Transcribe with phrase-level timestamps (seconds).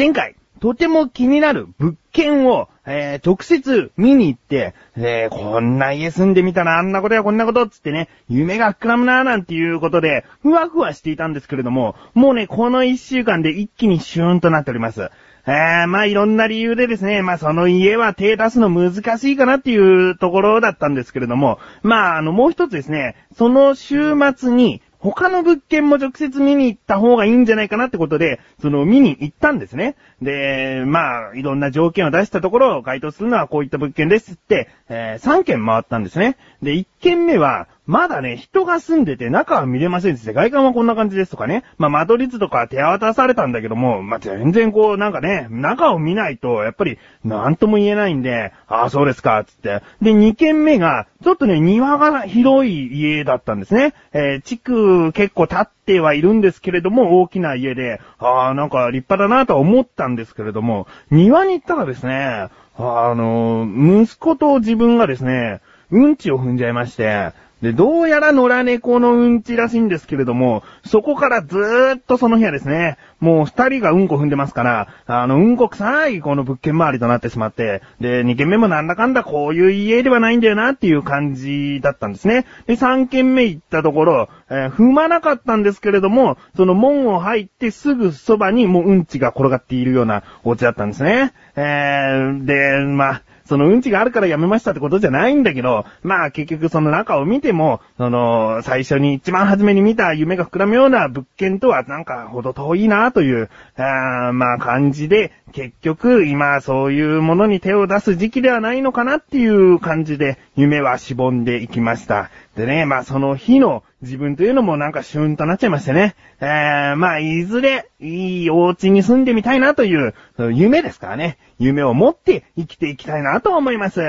[0.00, 15.10] 前回、とても気になる物件を、えー、直接見に行って、えー、こんな家住んでみたらあんなことやこんなことっつってね、夢が膨らむなーなんていうことで、ふわふわしていたんですけれども、もうね、この一週間で一気にシューンとなっております。
[15.46, 29.96] えー、まあいろんな理由でですね、まあその家は手出すの難しいかなっていうところだったんですけれども、まああのもう一つですね、その週末に他の物件も直接見に行った方がいいんじゃないかなってことで、その見に行ったんですね。
[30.20, 36.36] で、まあ、いろんな条件を出したところ、該当するのはこういった物件ですって、えー、3件回ったんですね。
[36.62, 41.64] で、1件目は、まだね、人が住んでて中は見れませんって、外観はこんな感じですとかね。
[41.76, 49.82] まあ、間取り図とか手渡されたんだけども、まあ、全然こう、なんかね、中を見ないと、やっぱり、なんとも言えないんで、ああ、そうですか、つって。
[50.00, 53.94] で、2軒目が、ちょっとね、庭が広い家だったんですね。
[54.12, 63.66] えー、地区結構経ってはいるんですけれども、大きな家で、ああ、なんか立派だなとは思ったんですけれども、庭に行ったらですね、あの、
[64.04, 65.60] 息子と自分がですね、
[65.90, 82.46] うんちを踏んじゃいまして、で、どうやら野良猫のうんちらしいんですけれども、そこからずーっとその部屋ですね、もう二人がうんこ踏んでますから、あの、うんこ臭いこの物件周りとなってしまって、で、二軒目もなんだかんだこういう家ではないんだよなっていう感じだったんですね。
[82.66, 91.34] で、三軒目行ったところ、えー、踏まなかったんですけれども、その門を入ってすぐそばにもううんちが転がっているようなお家だったんですね。
[91.56, 112.30] えー、で、まあ、そのうんちがあるからやめましたってことじゃないんだけど、まあ結局その中を見ても、その、最初に一番初めに見た夢が膨らむような物件とはなんかほど遠いなという、あまあ感じで、結局今そういうものに手を出す時期ではないのかなっていう感じで、夢はしぼんでいきました。
[112.56, 116.14] でね、まあその日の自分というのもなんかシュンとなっちゃいましてね。
[116.40, 120.14] えー、まあいずれいいお家に住んでみたいなという、
[120.52, 121.38] 夢ですからね。
[121.58, 124.00] 夢を持って生きていきたいなと思います。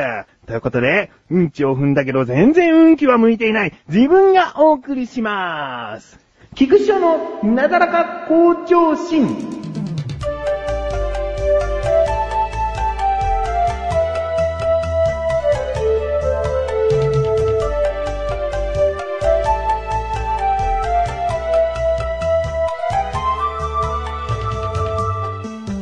[0.48, 6.20] ということで、うんちを踏んだけど全然運気は向いていない自分がお送りします。
[6.56, 9.71] 菊師匠のなだらか向上心。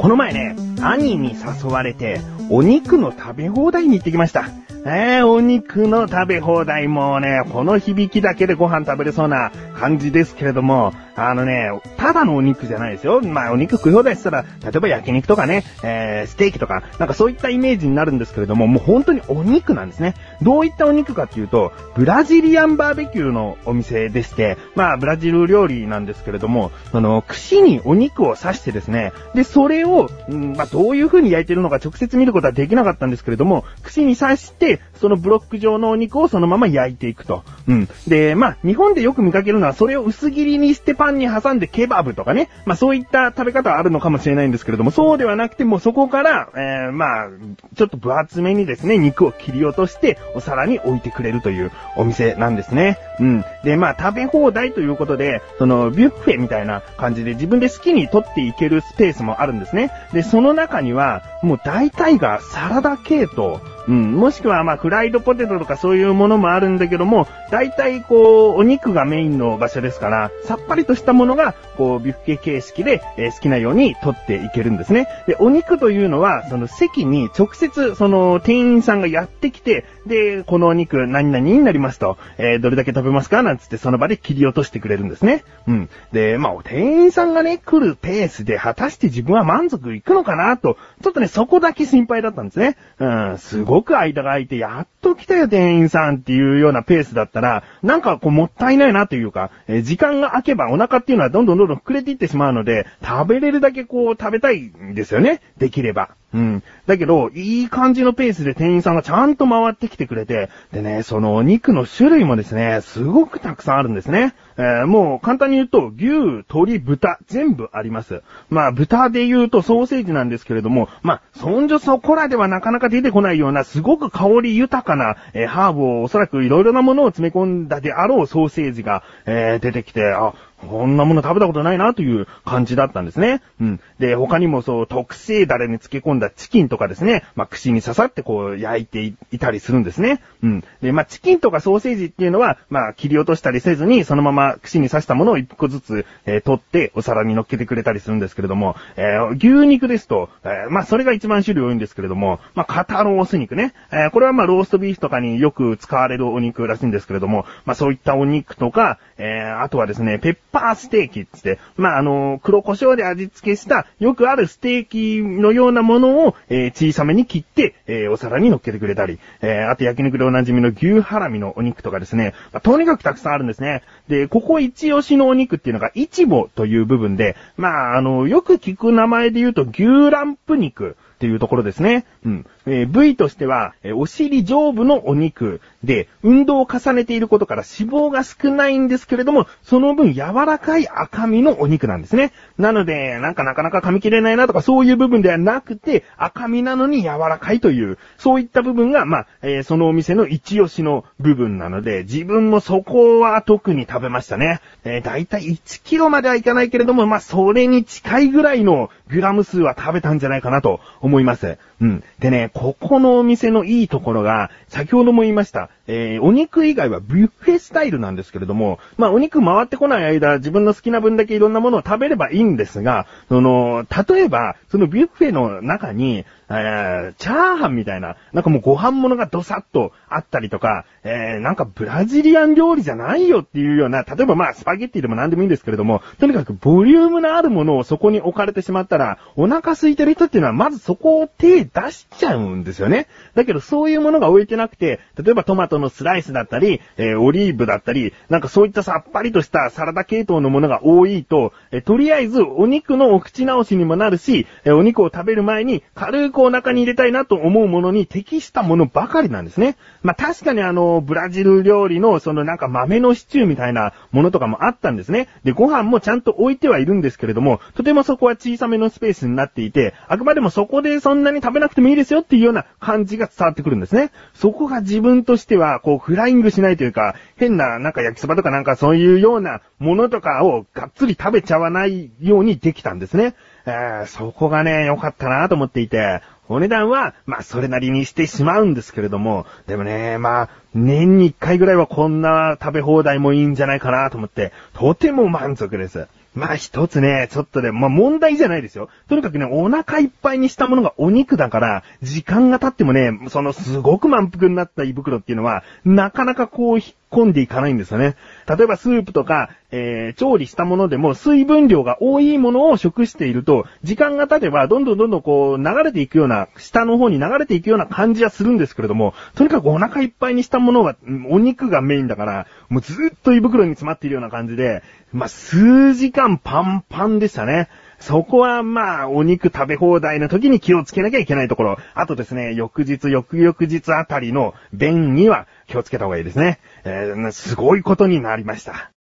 [0.09, 4.49] この前ね、兄に誘われて、お肉の食べ放題に行ってきました。
[4.83, 13.21] えー、お肉の食べ放題もね、この響きだけでご飯食べれそうな感じですけれども、あのね、ただのお肉じゃないですよ。
[13.21, 20.15] まあ、お肉食い放題したら、例えば焼肉とかね、えー、ステーキとか、なんかそういったイメージになるんですけれども、もう本当にお肉なんですね。
[20.41, 37.43] どういったお肉かっていうと、ブラジリアンバーベキューのお店でして、まあ、ブラジル料理なんですけれども、その、串にお肉を刺してですね、で、それを、うん、まあ、どういう風に焼いてるのか直接見ることはできなかったんですけれども、串に刺して、そのブロック状のお肉をそのまま焼いていくと。
[37.67, 37.89] うん。
[38.07, 42.49] で、まあ、日本でよく見かけるのは、それを薄切りにしてパンに挟んでケバブとかね。
[42.65, 47.29] まあ、そういった食べ方はあるのかもしれないんですけれども、そうではなくてもそこから、えー、まあ、
[47.75, 52.97] ちょっと分厚めにですね、肉を切り落として、お皿に置いてくれるというお店なんですね。
[53.19, 53.45] うん。
[53.63, 59.91] で、まあ、食べ放題ということで、その、ビュッフェみたいな感じで自分で好きに取っていけるスペースもあるんですね。
[60.13, 63.57] で、その中には、もう大体がサラダ系統、
[63.87, 64.15] うん。
[64.15, 75.07] もしくは、まあ、フライドポテトとかそういうものもあるんだけども、大体こう、お肉がメインの場所ですから、さっぱりとしたものが、こう、ビュッフェ形式で、え、好きなように取っていけるんですね。
[75.27, 85.43] で、お肉というのは、その席に直接、その、店員さんがやってきて、で、このお肉何々になりますと、えー、どれだけ食べますかなんつってその場で切り落としてくれるんですね。
[85.67, 85.89] うん。
[86.11, 92.75] で、まあ、店員さんがね、来るペースで、果たして自分は満足いくのかなと、ちょっとね、そこだけ心配だったんですね。
[92.99, 105.41] うん、すごく間が空いて、やっと来たよ、店員さんっていうようなペースだったら、なんかこう、もったいないなというか、えー、時間が空けばお腹っていうのはどんどんどんどん膨れていってしまうので、食べれるだけこう、食べたいんですよね。
[105.57, 106.09] できれば。
[106.33, 106.63] うん。
[106.85, 114.35] だけど、いい感じのペースで店員さんがちゃんと回ってきてくれて、でね、そのお肉の種類もですね、すごくたくさんあるんですね。
[114.59, 118.23] えー、もう簡単に言うと、牛、鶏、豚、全部あります。
[118.49, 130.33] まあ、豚で言うとソーセージなんですけれども、まあ、そんじょそこらではなかなか出てこないような、すごく香り豊かな、えー、ハーブをおそらくいろいろなものを詰め込んだであろうソーセージが、えー、出てきて、あ、
[130.67, 133.41] こんなもの食べたことないなという感じだったんですね。
[133.61, 133.79] うん。
[133.99, 140.21] で、他にもそう、特製ダレに漬け込んだチキンとかですね、まあ、串に刺さってこう、焼いていたりするんですね。
[140.43, 140.63] うん。
[140.81, 153.73] で、まあ、チキンとかソーセージっていうのは、まあ、切り落としたりせずに、そのまま串に刺したものを一個ずつ、えー、取ってお皿に乗っけてくれたりするんですけれども、えー、牛肉ですと、えー、まあ、それが一番種類多いんですけれども、まあ、肩ロース肉ね。
[153.91, 173.83] えー、これはまあ、ローストビーフとかによく使われるお肉らしいんですけれども、まあ、そういったお肉とか、えー、あとはですね、ペッパーステーキつって、まあ、あの、黒胡椒で味付けした、よくあるステーキのようなものを、えー、小さめに切って、えー、お皿に乗っけてくれたり、えー、あと焼肉でおなじみの牛ハラミのお肉とかですね、まあ、とにかくたくさんあるんですね。
[174.07, 180.97] で、ここ一押しのお肉っていうのが、イチボという部分で、まあ、あの、よく聞く名前で言うと、牛ランプ肉。
[181.19, 182.05] っていうところですね。
[182.25, 182.45] うん。
[182.65, 192.31] えー、部位としては、えー、お尻上部のお肉で、運動を重ねていることから脂肪が少ないんですけれども、その分柔らかい赤身のお肉なんですね。
[192.57, 204.61] なので、なんかなかなか噛み切れないなとかそういう部分ではなくて、赤身なのに柔らかいという、そういった部分が、まあ、えー、そのお店の一押しの部分なので、自分もそこは特に食べましたね。
[204.85, 210.79] えー、だいたい1キロまではいかないけれども、まあ、それに近いぐらいのグラム数は食べたんじゃないかなと
[211.09, 211.57] 思います。
[211.81, 212.03] うん。
[212.19, 243.07] でね、ここのお店のいいところが、先ほども言いました、えー、お肉以外はビュッフェスタイルなんですけれども、まあ、お肉回ってこない間、自分の好きな分だけいろんなものを食べればいいんですが、その、例えば、そのビュッフェの中に、えー、チャーハンみたいな、なんかもうご飯物がドサッとあったりとか、えー、なんかブラジリアン料理じゃないよっていうような、例えばまあスパゲッティでも何でもいいんですけれども、とにかくボリュームのあるものをそこに置かれてしまったら、お腹空いてる人っていうのはまずそこを手出しちゃうんですよね。
[243.35, 259.75] だけどそういうものが置いてなくて、例えばトマトのスライスだったり、えー、オリーブだったり、なんかそういったさっぱりとしたサラダ系統のものが多いと、えとりあえずお肉のお口直しにもなるし、えお肉を食べる前に軽くお腹に入れたいななと思うものに適したものばかりなんですね。
[260.01, 265.27] まあ、確かにあの、ブラジル料理のそのなんか豆のシチューみたいなものとかもあったんですね。
[265.43, 274.11] で、ご飯もちゃんと置いてはいるんですけれども、とてもそこは小さめのスペースになっていて、あくまでもそこでそんなに食べなくてもいいですよっていうような感じが伝わってくるんですね。
[274.33, 283.35] そこが自分としては、こう、フライングしないというか、変ななんか焼きそばとかなんかそういうようなものとかをがっつり食べちゃわないようにできたんですね。
[283.65, 296.07] えー、そこがね、良かったなと思っていて、お値段は、まあ、それなりにしてしまうんですけれども、でもね、まあ、年に一回ぐらいはこんな食べ放題もいいんじゃないかなと思って、とても満足です。
[296.35, 298.89] まあ一つね、ちょっとで、まあ問題じゃないですよ。
[299.07, 306.79] とにかくね、お腹いっぱいにしたものがお肉だから、時間が経ってもね、そのすごく満腹になった胃袋っていうのは、なかなかこう
[307.11, 308.15] 込んでいかないんですよね。
[308.47, 320.95] 例えばスープとか、えー、調理したものでも水分量が多いものを食していると、時間が経てばどんどんどんどんこう流れていくような、下の方に流れていくような感じはするんですけれども、とにかくお腹いっぱいにしたものは、
[321.29, 327.69] お肉がメインだから、もうずっと胃袋に詰まっているような感じで、まあ、数時間パンパンでしたね。
[327.99, 331.77] そこはまあ、お肉食べ放題の時に気をつけなきゃいけないところ。
[331.93, 336.59] あとですね、翌日、翌々日あたりの便には気をつけた方がいいですね。
[336.91, 338.91] えー、すごいことになりました。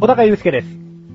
[0.00, 0.68] 小高祐介です。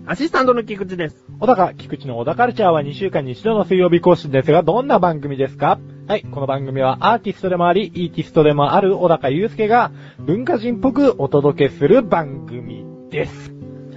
[0.05, 1.25] アシスタントの菊池です。
[1.39, 5.77] 小高、菊池の小高カルチャーは2週間に一度の水曜日更新ですが、どんな番組ですか？
[6.07, 13.51] はい、この番組はアーティストでもあり、イーティストでもある小高祐介が文化人っぽくお届けする番組です。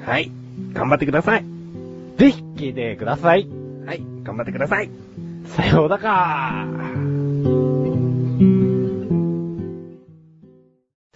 [0.05, 0.33] はい。
[0.73, 1.45] 頑張ってください。
[2.17, 3.47] ぜひ聞いてください。
[3.87, 4.02] はい。
[4.25, 4.90] 頑張ってください。
[5.45, 6.67] さようだか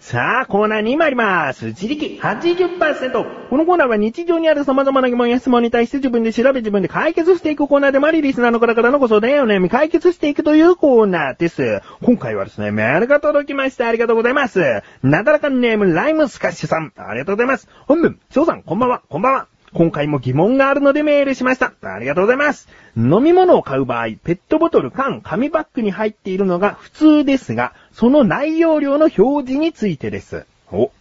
[0.03, 1.67] さあ、コーナーに参ります。
[1.67, 3.47] 自力80%。
[3.49, 11.81] このコーナーは日常にある様々な疑問や質問に対して自分で調べ自分で解決していくコーナーでもあり、リスナーの方からのご相談やお悩み解決していくというコーナーです。
[12.01, 13.87] 今回はですね、メールが届きました。
[13.87, 14.83] ありがとうございます。
[15.03, 16.91] なだらかネーム、ライムスカッシュさん。
[16.97, 17.69] ありがとうございます。
[17.87, 19.47] 本文、翔さん、こんばんは、こんばんは。
[19.73, 21.73] 今回も疑問があるのでメールしました。
[21.81, 22.69] ありがとうございます。
[22.95, 30.45] 飲み物を買う場合、ペットボトル、缶、紙バッグに入っているのが普通ですが、その内容量の表示についてです。
[30.71, 30.91] お。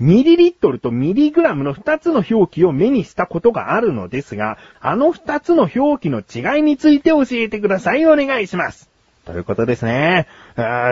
[0.00, 8.06] ミリリットルとミリグラムの2つの表記を目にしたことがあるのですが、あの2つの表記の違いについて教えてください。
[8.06, 8.90] お願いします。
[9.26, 10.26] ということですね。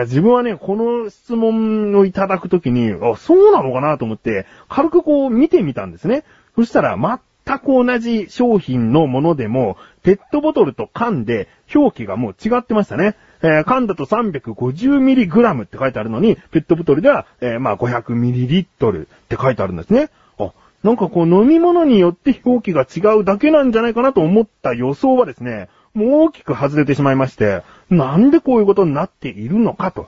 [0.05, 6.23] 自分はね、この質問をいただくときに、あ、そうなのかなと思って、軽くこう見てみたんですね。
[6.55, 13.15] そしたら、全く同じ商品のものでも、ペットボトルと缶で表記がもう違ってましたね。
[13.41, 20.09] えー缶だと 350mg って書いてあるのに、ペットボトルでは、えーまあ 500ml って書いてあるんですね。
[20.37, 20.51] あ、
[20.83, 30.07] なんかこう飲み物によって表記が違うだけなんじゃないかなと思った予想はですね、もう大きく外れてしまいまして、なんでこういうことになっているのかと。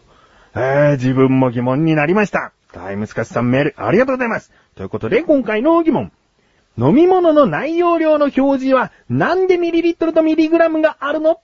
[0.54, 2.52] えー、自分も疑問になりました。
[2.74, 4.52] タイムスカスさんメールありがとうございます。
[4.76, 6.12] ということで今回の疑問。
[6.78, 11.40] 飲み物の内容量の表示はなんでミリリットルとミリグラムがあるの？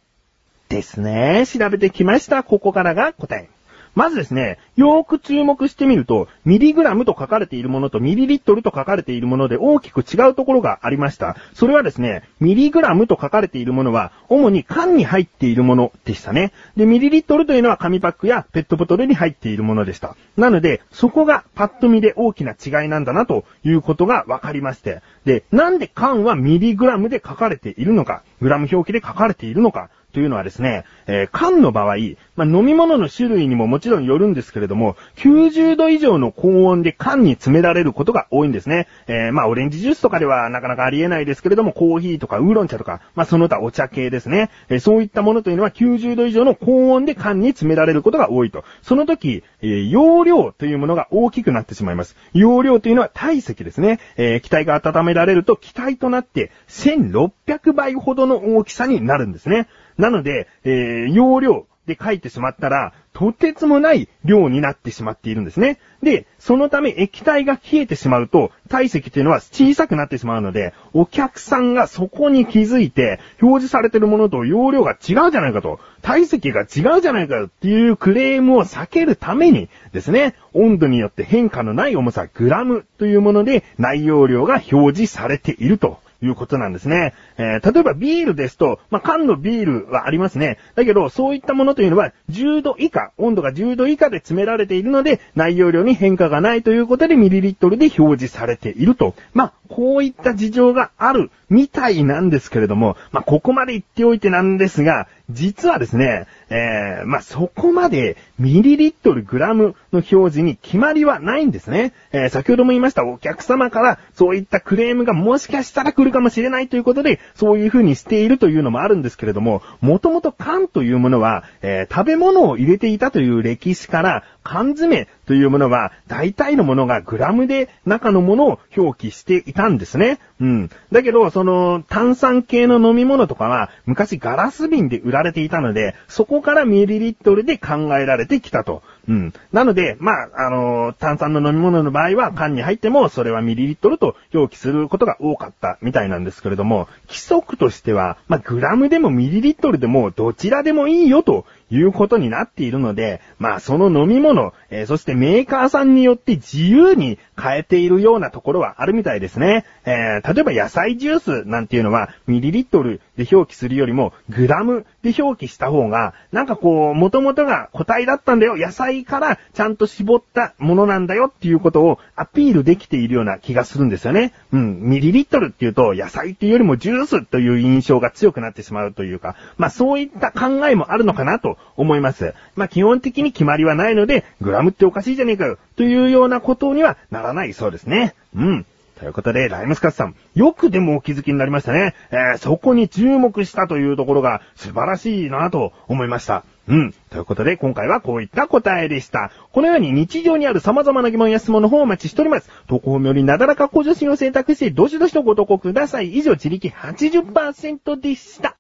[0.70, 1.46] ですね。
[1.48, 2.44] 調べてきました。
[2.44, 3.50] ここからが答え。
[3.98, 11.36] まずですね、よーく注目してみると、ミリグラムと書かれているものとミリリットルと書かれているもので大きく違うところがありました。
[11.56, 16.52] それはですね、ミリグラムと書かれているものは、主に缶に入っているものでしたね。
[16.76, 20.16] で、ミリリットルというのは紙パックやペットボトルに入っているものでした。
[20.36, 25.02] なので、そこがパッと見で大きな違いなんだなということが分かりまして。
[25.26, 31.98] で、なんで缶はミリグラムで書かれているのか、グラム表記で書かれているのか、というのはですね、えー缶の場合、
[32.36, 38.88] まあ、飲み物の種類にももちろんよるんですけれども、90度以上の高温で缶に詰められることが多いんですね。
[39.06, 44.50] えーまあ、オレンジジュースとかではなかなかありえないですけれども、コーヒーとかウーロン茶とか、まあ、その他お茶系ですね。
[44.70, 48.64] えーそういったものというのは90度以上の高温で缶に詰められることが多いと。
[48.82, 52.16] その時、えー容量というものが大きくなってしまいます。
[52.34, 54.00] 容量というのは体積ですね。
[54.16, 59.68] えー気体が温められると気体となって1600倍ほどの大きさになるんですね。
[59.98, 65.80] なので、えー容量で書いてしまったら、とてつもない量になってしまっているんですね。
[66.04, 74.98] で、そのため液体が冷えてしまうと、体積というのは小さくなってしまうので、お客さんがそこに気づいて、表示されてるものと容量が違う
[75.32, 86.00] じゃないかと、体積が違うじゃないかっていうクレームを避けるためにですね、温度によって変化のない重さ、グラムというもので内容量が表示されていると。
[86.22, 87.14] いうことなんですね。
[87.38, 90.58] えー例えばビールですと、まあ、缶のビールはありますね。
[90.76, 99.16] だけど、そういったものというのは、10度以下、温度が10度以下で詰められているので、内容量に変化がないということで、ミリリットルで表示されていると。
[99.34, 111.94] まあ、こういった事情があるみたいなんですけれども、まあ、ここまで言っておいてなんですが、実はですね、えーまあ、そこまでミリリットルグラムの表示に決まりはないんですね。
[112.14, 130.20] えー先ほども言いましたお客様からそういったクレームがもしかしたら来るかもしれないということで、そういう風にしているというのもあるんですけれども、もともと缶というものは、えー食べ物を入れていたという歴史から、缶詰というものは、大体のものがグラムで中のものを表記していたんですね。
[130.40, 130.70] うん。
[130.92, 138.84] だけど、その、炭酸系の飲み物とかは、昔ガラス瓶で売られていたので、そこからミリリットルで考えられてきたと。
[139.10, 139.34] うん。
[139.52, 159.66] なので、まあ、あの炭酸の飲み物の場合は、缶に入っても、それはミリリットルと表記することが多かったみたいなんですけれども、規則としては、まあ、グラムでもミリリットルでも、どちらでもいいよということになっているので、まあ、その飲み物、えーそしてメーカーさんによって自由に変えているようなところはあるみたいですね。
[159.86, 168.56] えー例えば野菜ジュースなんていうのは、ミリリットルで表記するよりも、グラムで表記した方が、なんかこう、元々が個体だったんだよ。
[168.58, 174.34] 野菜からちゃんと絞ったものなんだよっていうことをアピールできているような気がするんですよね。
[174.54, 182.34] うん、ミリリットルっていうと、野菜っていうよりもジュースという印象が強くなってしまうというか、まあそういった考えもあるのかなと思います。
[182.56, 188.16] まあ基本的に決まりはないので、グラムっておかしいじゃねえかよ、というようなことにはならないそうですね。
[188.36, 188.66] うん。
[189.00, 191.94] ということで、ライムスカッツさん、よくでもお気づきになりましたね。
[192.10, 196.44] えーそこに注目したというところが素晴らしいなと思いました。
[196.68, 196.94] うん。
[197.12, 199.32] ということで、今回はこういった答えでした。
[199.52, 202.50] このように日常にある様々な疑問や質問の方をお待ちしております。
[202.68, 206.16] 投稿よりなだらか向上心を選択して、どしどしとご投稿ください。
[206.16, 208.58] 以上、自力80%でした。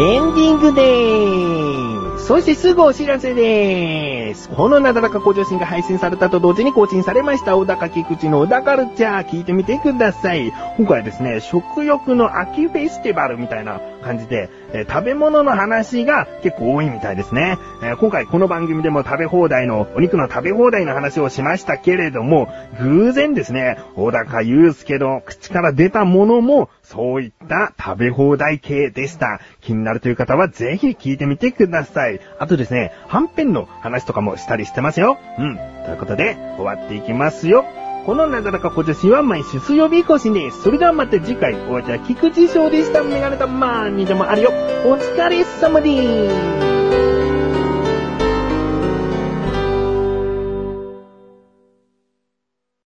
[0.00, 2.26] エンディングでーす。
[2.26, 4.48] そしてすぐお知らせでーす。
[4.48, 10.52] このなだらか向上心が配信されたと同時に更新されました小高菊池の小高ルチャー聞いてみてください。
[10.76, 22.48] 今回はですね、食欲の秋フェスティバルみたいな感じで、えー食べ物の話が結構多いみたいですね、えー今回この番組でも食べ放題の、お肉の食べ放題の話をしましたけれども、
[22.80, 29.40] 偶然ですね、小高祐介の口から出たものも、そういった食べ放題系でした。
[29.60, 32.20] 気になるという方はぜひ聞いてみてください。
[32.38, 35.18] あとですね、はんぺんの話とかもしたりしてますよ。
[35.38, 35.56] うん。
[35.56, 37.64] ということで、終わっていきますよ。
[38.06, 40.62] このなだらか小女子は毎週水曜日更新です。
[40.62, 43.02] それではまた次回、お会いは菊池翔でした。
[43.02, 44.50] メガネたまーにでもあるよ。
[44.84, 46.67] お疲れ様でーす。